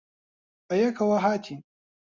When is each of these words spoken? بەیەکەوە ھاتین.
بەیەکەوە 0.67 1.17
ھاتین. 1.25 1.61